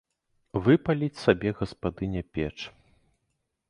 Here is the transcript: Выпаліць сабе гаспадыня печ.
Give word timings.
Выпаліць 0.67 1.21
сабе 1.25 1.49
гаспадыня 1.61 2.21
печ. 2.39 2.55